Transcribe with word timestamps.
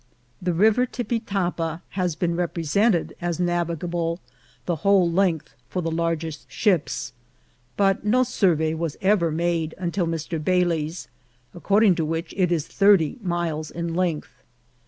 The 0.41 0.51
River 0.55 0.87
Tipitapa 0.87 1.83
has 1.89 2.15
been 2.15 2.35
rep 2.35 2.57
resented 2.57 3.15
as 3.21 3.39
navigable 3.39 4.19
the 4.65 4.77
whole 4.77 5.11
length 5.11 5.53
for 5.69 5.83
the 5.83 5.91
largest 5.91 6.49
ships; 6.51 7.13
but 7.77 8.03
no 8.03 8.23
survey 8.23 8.73
was 8.73 8.97
ever 9.03 9.29
made 9.29 9.75
until 9.77 10.07
Mr. 10.07 10.43
Bailey's, 10.43 11.07
according 11.53 11.93
to 11.97 12.05
which 12.05 12.33
it 12.35 12.51
is 12.51 12.65
thirty 12.65 13.17
miles 13.21 13.69
in 13.69 13.93
length. 13.93 14.33